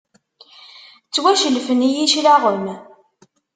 [1.07, 2.65] Ttwacellfen-iyi cclaɣem.